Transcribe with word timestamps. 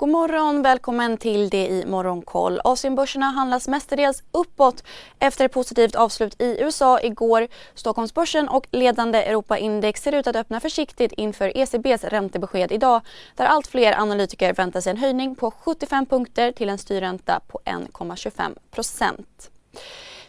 God 0.00 0.08
morgon, 0.08 0.62
välkommen 0.62 1.16
till 1.16 1.48
det 1.48 1.66
i 1.68 1.86
Morgonkoll. 1.86 2.60
Asienbörserna 2.64 3.26
handlas 3.26 3.68
mestadels 3.68 4.22
uppåt 4.32 4.84
efter 5.18 5.44
ett 5.44 5.52
positivt 5.52 5.94
avslut 5.94 6.42
i 6.42 6.56
USA 6.60 7.00
igår. 7.00 7.48
Stockholmsbörsen 7.74 8.48
och 8.48 8.66
ledande 8.70 9.22
Europaindex 9.22 10.02
ser 10.02 10.14
ut 10.14 10.26
att 10.26 10.36
öppna 10.36 10.60
försiktigt 10.60 11.12
inför 11.12 11.56
ECBs 11.56 12.04
räntebesked 12.04 12.72
idag 12.72 13.00
där 13.36 13.46
allt 13.46 13.66
fler 13.66 14.00
analytiker 14.00 14.52
väntar 14.52 14.80
sig 14.80 14.90
en 14.90 14.96
höjning 14.96 15.34
på 15.34 15.50
75 15.50 16.06
punkter 16.06 16.52
till 16.52 16.68
en 16.68 16.78
styrränta 16.78 17.40
på 17.48 17.60
1,25 17.64 18.58
procent. 18.70 19.50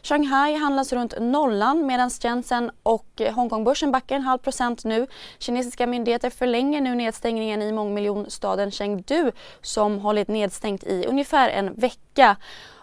Shanghai 0.02 0.54
handlas 0.56 0.94
runt 0.94 1.14
nollan 1.20 1.86
medan 1.86 2.10
Shenzhen 2.10 2.72
och 2.84 3.22
Hongkongbörsen 3.36 3.92
backar 3.92 4.16
en 4.16 4.22
halv 4.22 4.38
procent 4.38 4.84
nu. 4.84 5.08
Kinesiska 5.40 5.88
myndigheter 5.88 6.30
förlänger 6.30 6.82
nu 6.82 6.96
nedstängningen 6.96 7.62
i 7.62 7.72
mångmiljonstaden 7.72 8.72
Chengdu 8.72 9.32
som 9.62 10.00
hållit 10.00 10.28
nedstängt 10.28 10.84
i 10.84 11.06
ungefär 11.08 11.50
en 11.50 11.74
vecka. 11.74 12.38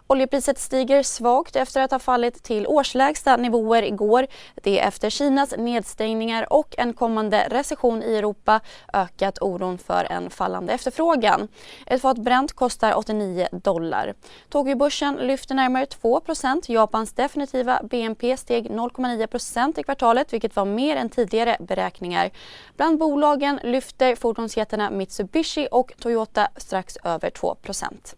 Oljepriset 0.09 0.59
stiger 0.59 1.03
svagt 1.03 1.57
efter 1.57 1.81
att 1.81 1.91
ha 1.91 1.99
fallit 1.99 2.43
till 2.43 2.67
årslägsta 2.67 3.37
nivåer 3.37 3.83
igår. 3.83 4.27
Det 4.55 4.81
är 4.81 4.89
efter 4.89 5.11
Kinas 5.11 5.55
nedstängningar 5.59 6.53
och 6.53 6.75
en 6.79 6.93
kommande 6.93 7.47
recession 7.51 8.03
i 8.03 8.15
Europa 8.15 8.61
ökat 8.93 9.39
oron 9.41 9.79
för 9.79 10.05
en 10.05 10.31
fallande 10.31 10.73
efterfrågan. 10.73 11.49
Ett 11.87 12.03
fat 12.03 12.19
Brent 12.19 12.53
kostar 12.53 12.95
89 12.99 13.49
dollar. 13.53 14.15
Tokyobörsen 14.49 15.15
lyfter 15.15 15.55
närmare 15.55 15.85
2% 15.85 16.63
Japans 16.73 17.13
definitiva 17.13 17.81
BNP 17.91 18.37
steg 18.37 18.71
0,9% 18.71 19.81
i 19.81 19.83
kvartalet 19.83 20.33
vilket 20.33 20.57
var 20.57 20.65
mer 20.65 20.97
än 20.97 21.09
tidigare 21.09 21.57
beräkningar. 21.61 22.31
Bland 22.77 22.99
bolagen 22.99 23.61
lyfter 23.63 24.15
fordonsjättarna 24.15 24.91
Mitsubishi 24.91 25.69
och 25.71 25.93
Toyota 25.99 26.49
strax 26.57 26.97
över 27.05 27.31
2% 27.31 28.15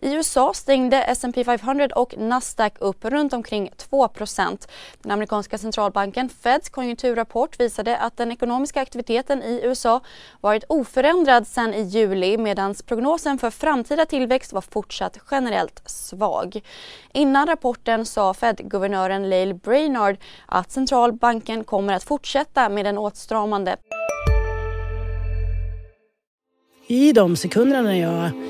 i 0.00 0.14
USA 0.14 0.54
stängde 0.54 0.96
S&P 1.24 1.44
500 1.44 1.88
och 1.94 2.14
Nasdaq 2.18 2.74
upp 2.78 3.04
runt 3.04 3.32
omkring 3.32 3.70
2% 3.90 4.68
Den 5.02 5.12
amerikanska 5.12 5.58
centralbanken 5.58 6.28
Feds 6.28 6.68
konjunkturrapport 6.68 7.60
visade 7.60 7.96
att 7.96 8.16
den 8.16 8.32
ekonomiska 8.32 8.80
aktiviteten 8.80 9.42
i 9.42 9.60
USA 9.62 10.00
varit 10.40 10.64
oförändrad 10.68 11.46
sedan 11.46 11.74
i 11.74 11.82
juli 11.82 12.38
medan 12.38 12.74
prognosen 12.86 13.38
för 13.38 13.50
framtida 13.50 14.06
tillväxt 14.06 14.52
var 14.52 14.60
fortsatt 14.60 15.18
generellt 15.30 15.82
svag. 15.86 16.60
Innan 17.12 17.46
rapporten 17.46 18.06
sa 18.06 18.34
Fed-guvernören 18.34 19.30
Lael 19.30 19.54
Brainard 19.54 20.16
att 20.46 20.70
centralbanken 20.70 21.64
kommer 21.64 21.92
att 21.92 22.04
fortsätta 22.04 22.68
med 22.68 22.84
den 22.84 22.98
åtstramande 22.98 23.76
i 26.90 27.12
de 27.12 27.36
sekunderna 27.36 27.82
när 27.82 27.94
jag 27.94 28.49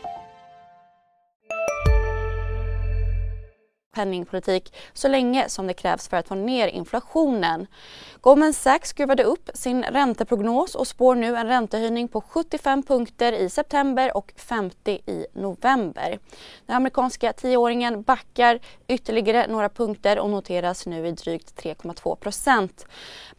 penningpolitik 3.91 4.73
så 4.93 5.07
länge 5.07 5.49
som 5.49 5.67
det 5.67 5.73
krävs 5.73 6.07
för 6.07 6.17
att 6.17 6.27
få 6.27 6.35
ner 6.35 6.67
inflationen. 6.67 7.67
Goldman 8.21 8.53
Sachs 8.53 8.89
skruvade 8.89 9.23
upp 9.23 9.49
sin 9.53 9.83
ränteprognos 9.83 10.75
och 10.75 10.87
spår 10.87 11.15
nu 11.15 11.35
en 11.35 11.47
räntehöjning 11.47 12.07
på 12.07 12.21
75 12.21 12.83
punkter 12.83 13.33
i 13.33 13.49
september 13.49 14.17
och 14.17 14.33
50 14.35 14.91
i 14.91 15.25
november. 15.33 16.19
Den 16.65 16.75
amerikanska 16.75 17.33
tioåringen 17.33 18.01
backar 18.01 18.59
ytterligare 18.87 19.47
några 19.47 19.69
punkter 19.69 20.19
och 20.19 20.29
noteras 20.29 20.85
nu 20.85 21.07
i 21.07 21.11
drygt 21.11 21.63
3,2 21.63 22.15
procent. 22.15 22.85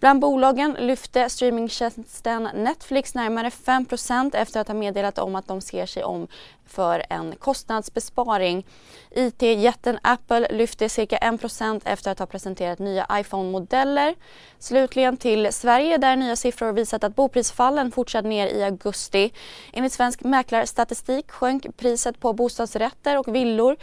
Bland 0.01 0.21
bolagen 0.21 0.77
lyfte 0.81 1.29
streamingtjänsten 1.29 2.49
Netflix 2.55 3.15
närmare 3.15 3.51
5 3.51 3.85
procent 3.85 4.35
efter 4.35 4.61
att 4.61 4.69
ha 4.69 4.75
meddelat 4.75 5.19
om 5.19 5.35
att 5.35 5.49
de 5.49 5.61
ser 5.61 5.87
sig 5.87 6.05
om 6.05 6.29
för 6.67 7.05
en 7.11 7.37
kostnadsbesparing. 7.37 8.67
IT-jätten 9.11 9.99
Apple 10.03 10.42
lyfte 10.51 10.89
cirka 10.89 11.19
1% 11.19 11.81
efter 11.85 12.11
att 12.11 12.19
ha 12.19 12.27
presenterat 12.27 12.79
nya 12.79 13.07
iPhone-modeller. 13.13 14.15
Slutligen 14.59 15.17
till 15.17 15.53
Sverige 15.53 15.99
där 15.99 16.17
nya 16.17 16.37
siffror 16.37 16.73
visat 16.73 17.05
att 17.05 17.17
boprisfallen 17.17 17.91
fortsatt 17.91 18.25
ner 18.25 18.47
i 18.47 18.65
augusti. 18.65 19.33
Enligt 19.73 19.93
Svensk 19.93 20.23
Mäklarstatistik 20.23 21.31
sjönk 21.31 21.77
priset 21.77 22.21
på 22.21 22.33
bostadsrätter 22.33 23.19
och 23.19 23.35
villor 23.35 23.77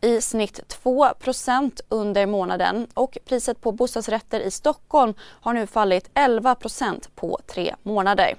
i 0.00 0.20
snitt 0.20 0.78
2% 0.84 1.80
under 1.88 2.26
månaden 2.26 2.86
och 2.94 3.18
priset 3.24 3.60
på 3.60 3.72
bostadsrätter 3.72 4.40
i 4.40 4.50
Stockholm 4.50 5.14
har 5.20 5.52
nu 5.52 5.66
fallit 5.66 6.10
11% 6.14 7.08
på 7.14 7.38
tre 7.46 7.74
månader. 7.82 8.34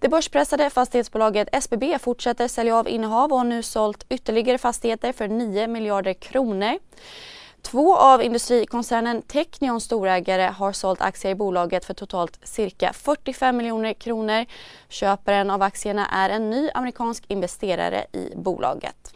Det 0.00 0.08
börspressade 0.08 0.70
fastighetsbolaget 0.70 1.48
SBB 1.52 1.98
fortsätter 1.98 2.48
sälja 2.48 2.76
av 2.76 2.88
innehav 2.88 3.32
och 3.32 3.38
har 3.38 3.44
nu 3.44 3.62
sålt 3.62 4.06
ytterligare 4.08 4.58
fastigheter 4.58 5.12
för 5.12 5.28
9 5.28 5.66
miljarder 5.66 6.12
kronor. 6.12 6.78
Två 7.62 7.96
av 7.96 8.22
industrikoncernen 8.22 9.22
Technions 9.22 9.84
storägare 9.84 10.42
har 10.42 10.72
sålt 10.72 11.00
aktier 11.00 11.32
i 11.32 11.34
bolaget 11.34 11.84
för 11.84 11.94
totalt 11.94 12.38
cirka 12.42 12.92
45 12.92 13.56
miljoner 13.56 13.92
kronor. 13.92 14.46
Köparen 14.88 15.50
av 15.50 15.62
aktierna 15.62 16.06
är 16.06 16.30
en 16.30 16.50
ny 16.50 16.70
amerikansk 16.74 17.24
investerare 17.28 18.06
i 18.12 18.32
bolaget. 18.36 19.14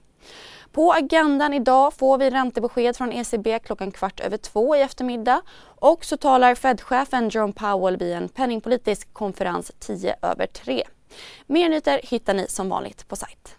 På 0.75 0.93
agendan 0.93 1.55
idag 1.55 1.95
får 1.95 2.19
vi 2.19 2.31
räntebesked 2.31 2.97
från 2.97 3.13
ECB 3.13 3.59
klockan 3.59 3.91
kvart 3.91 4.21
över 4.21 4.37
två 4.37 4.77
i 4.77 4.81
eftermiddag 4.81 5.43
och 5.63 6.05
så 6.05 6.17
talar 6.17 6.55
Fed-chefen 6.55 7.29
Jerome 7.29 7.53
Powell 7.53 7.97
vid 7.97 8.13
en 8.13 8.29
penningpolitisk 8.29 9.13
konferens 9.13 9.73
tio 9.79 10.17
över 10.23 10.47
tre. 10.47 10.83
Mer 11.47 11.69
nyheter 11.69 12.01
hittar 12.03 12.35
ni 12.35 12.47
som 12.49 12.69
vanligt 12.69 13.09
på 13.09 13.17
sajt. 13.17 13.57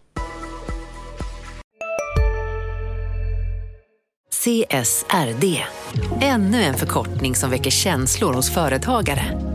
CSRD, 4.32 5.64
ännu 6.22 6.64
en 6.64 6.74
förkortning 6.74 7.36
som 7.36 7.50
väcker 7.50 7.72
känslor 7.72 8.34
hos 8.34 8.54
företagare. 8.54 9.55